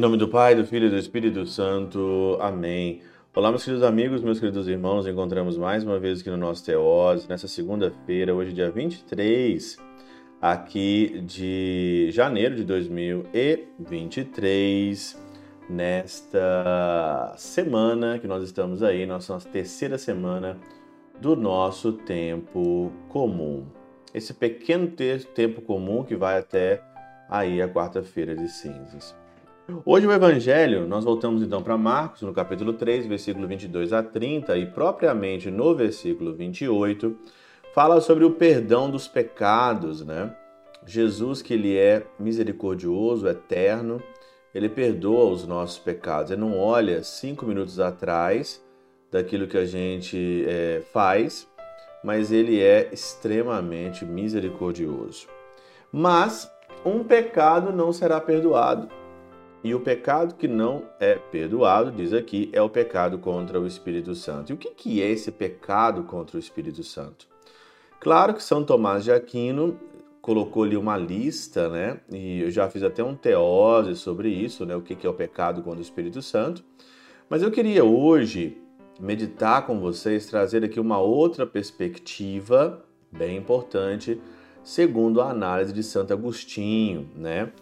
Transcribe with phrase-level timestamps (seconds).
[0.00, 2.38] Em nome do Pai, do Filho e do Espírito Santo.
[2.40, 3.02] Amém.
[3.36, 5.06] Olá, meus queridos amigos, meus queridos irmãos.
[5.06, 9.76] Encontramos mais uma vez aqui no nosso Teós, nessa segunda-feira, hoje, dia 23,
[10.40, 15.22] aqui de janeiro de 2023,
[15.68, 20.56] nesta semana que nós estamos aí, nossa, nossa terceira semana
[21.20, 23.66] do nosso tempo comum.
[24.14, 24.90] Esse pequeno
[25.34, 26.82] tempo comum que vai até
[27.28, 29.14] aí a quarta-feira de cinzas.
[29.84, 34.56] Hoje o Evangelho, nós voltamos então para Marcos, no capítulo 3, versículo 22 a 30,
[34.58, 37.16] e propriamente no versículo 28,
[37.72, 40.34] fala sobre o perdão dos pecados, né?
[40.86, 44.02] Jesus, que ele é misericordioso, eterno,
[44.54, 46.32] ele perdoa os nossos pecados.
[46.32, 48.64] Ele não olha cinco minutos atrás
[49.10, 51.46] daquilo que a gente é, faz,
[52.02, 55.28] mas ele é extremamente misericordioso.
[55.92, 56.50] Mas
[56.84, 58.99] um pecado não será perdoado.
[59.62, 64.14] E o pecado que não é perdoado, diz aqui, é o pecado contra o Espírito
[64.14, 64.50] Santo.
[64.50, 67.28] E o que é esse pecado contra o Espírito Santo?
[68.00, 69.78] Claro que São Tomás de Aquino
[70.22, 72.00] colocou ali uma lista, né?
[72.10, 74.74] E eu já fiz até um teose sobre isso, né?
[74.74, 76.64] O que é o pecado contra o Espírito Santo.
[77.28, 78.56] Mas eu queria hoje
[78.98, 84.20] meditar com vocês, trazer aqui uma outra perspectiva bem importante,
[84.62, 87.52] segundo a análise de Santo Agostinho, né?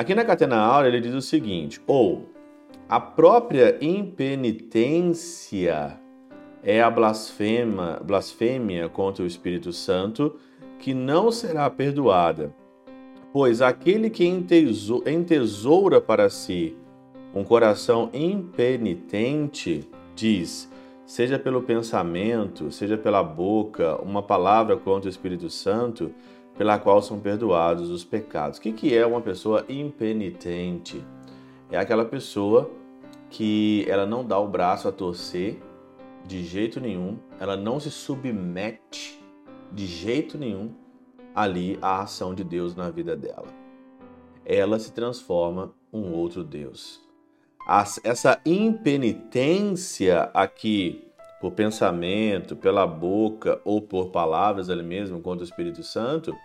[0.00, 2.30] Aqui na Catena Aura ele diz o seguinte: ou
[2.88, 4.80] a própria impenitência
[6.62, 10.36] é a blasfema, blasfêmia contra o Espírito Santo
[10.78, 12.54] que não será perdoada,
[13.30, 16.74] pois aquele que entesoura para si
[17.34, 20.72] um coração impenitente diz,
[21.04, 26.10] seja pelo pensamento, seja pela boca, uma palavra contra o Espírito Santo,
[26.60, 28.58] pela qual são perdoados os pecados.
[28.58, 31.02] O que, é uma pessoa impenitente?
[31.70, 32.70] É aquela pessoa
[33.30, 35.58] que ela não dá o braço a torcer
[36.26, 39.18] de jeito nenhum, ela não se submete
[39.72, 40.74] de jeito nenhum
[41.34, 43.46] ali à ação de Deus na vida dela.
[44.44, 47.00] Ela se transforma um outro Deus.
[48.04, 51.10] Essa impenitência aqui
[51.40, 56.36] por pensamento, pela boca ou por palavras ali mesmo contra o Espírito Santo,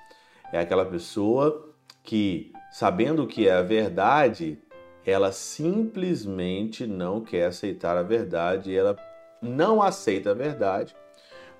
[0.51, 1.73] é aquela pessoa
[2.03, 4.59] que, sabendo que é a verdade,
[5.05, 8.97] ela simplesmente não quer aceitar a verdade ela
[9.41, 10.95] não aceita a verdade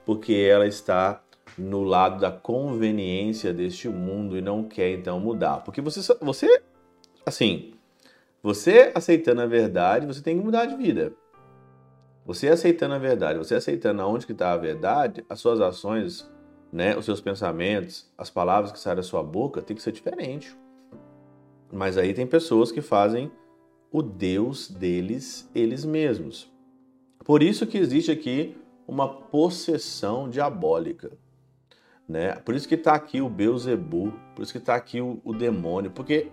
[0.06, 1.22] porque ela está
[1.57, 5.62] no lado da conveniência deste mundo e não quer então mudar.
[5.63, 6.62] Porque você, você
[7.25, 7.73] assim,
[8.44, 11.13] você aceitando a verdade, você tem que mudar de vida.
[12.25, 16.29] Você aceitando a verdade, você aceitando aonde que está a verdade, as suas ações
[16.75, 20.53] né, os seus pensamentos, as palavras que saem da sua boca tem que ser diferente.
[21.71, 23.31] Mas aí tem pessoas que fazem
[23.89, 26.51] o Deus deles eles mesmos.
[27.23, 31.13] Por isso que existe aqui uma possessão diabólica.
[32.07, 32.33] Né?
[32.33, 35.91] Por isso que está aqui o Beuzebu, por isso que está aqui o, o, demônio,
[35.91, 36.27] porque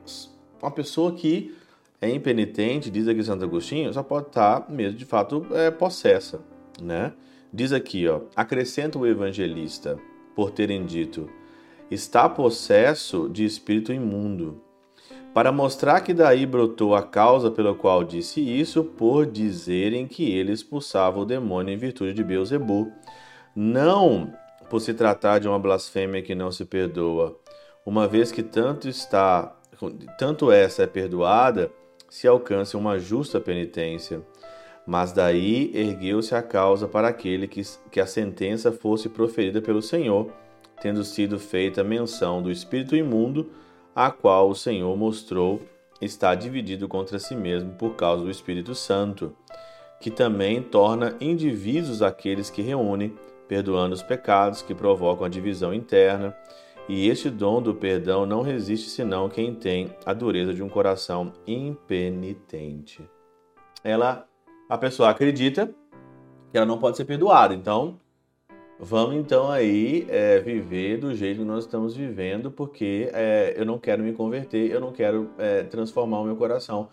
[0.60, 1.56] uma pessoa que
[2.00, 6.40] é impenitente, diz aqui Santo Agostinho, só pode estar tá mesmo de fato é, possessa.
[6.82, 7.12] Né?
[7.52, 10.00] Diz aqui, ó, acrescenta o evangelista,
[10.34, 11.28] por terem dito:
[11.90, 14.60] está possesso de espírito imundo.
[15.34, 20.52] Para mostrar que daí brotou a causa pela qual disse isso, por dizerem que ele
[20.52, 22.92] expulsava o demônio em virtude de Beuzebu,
[23.56, 24.32] não
[24.68, 27.38] por se tratar de uma blasfêmia que não se perdoa,
[27.84, 29.54] uma vez que tanto está,
[30.18, 31.70] tanto essa é perdoada,
[32.08, 34.22] se alcança uma justa penitência.
[34.86, 40.30] Mas daí ergueu-se a causa para aquele que, que a sentença fosse proferida pelo Senhor,
[40.80, 43.50] tendo sido feita menção do espírito imundo,
[43.94, 45.60] a qual o Senhor mostrou
[46.00, 49.36] está dividido contra si mesmo por causa do Espírito Santo,
[50.00, 53.14] que também torna indivíduos aqueles que reúne,
[53.46, 56.36] perdoando os pecados que provocam a divisão interna,
[56.88, 61.32] e este dom do perdão não resiste senão quem tem a dureza de um coração
[61.46, 63.08] impenitente.
[63.84, 64.26] Ela
[64.72, 65.70] a pessoa acredita
[66.50, 67.52] que ela não pode ser perdoada.
[67.52, 68.00] Então,
[68.80, 73.78] vamos então aí é, viver do jeito que nós estamos vivendo, porque é, eu não
[73.78, 76.88] quero me converter, eu não quero é, transformar o meu coração.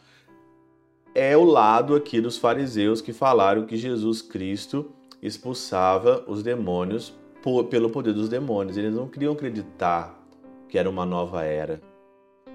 [1.16, 4.92] É o lado aqui dos fariseus que falaram que Jesus Cristo
[5.22, 8.76] expulsava os demônios por, pelo poder dos demônios.
[8.76, 10.22] Eles não queriam acreditar
[10.68, 11.80] que era uma nova era.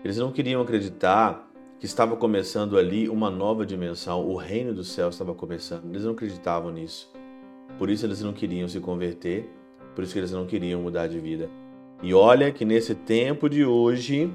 [0.04, 5.08] Eles não queriam acreditar que estava começando ali uma nova dimensão, o reino do céu
[5.08, 5.84] estava começando.
[5.90, 7.12] Eles não acreditavam nisso.
[7.78, 9.50] Por isso eles não queriam se converter,
[9.94, 11.50] por isso eles não queriam mudar de vida.
[12.02, 14.32] E olha que nesse tempo de hoje,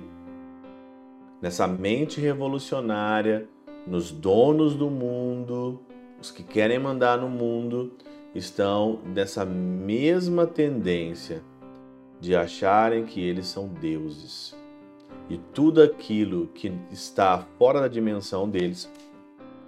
[1.41, 3.47] nessa mente revolucionária,
[3.87, 5.79] nos donos do mundo,
[6.21, 7.93] os que querem mandar no mundo,
[8.35, 11.41] estão nessa mesma tendência
[12.19, 14.55] de acharem que eles são deuses.
[15.29, 18.91] E tudo aquilo que está fora da dimensão deles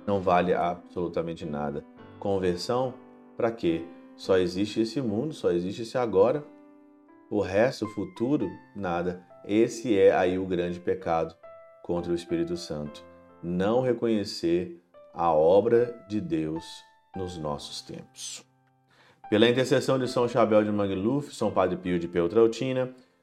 [0.08, 1.86] não vale absolutamente nada.
[2.20, 2.94] Conversão,
[3.38, 3.86] para quê?
[4.16, 6.44] Só existe esse mundo, só existe esse agora.
[7.30, 9.24] O resto, o futuro, nada.
[9.46, 11.36] Esse é aí o grande pecado
[11.84, 13.04] contra o Espírito Santo.
[13.42, 14.80] Não reconhecer
[15.14, 16.64] a obra de Deus
[17.16, 18.46] nos nossos tempos.
[19.30, 22.94] Pela intercessão de São Chabel de Magluf, São Padre Pio de Peltrautina,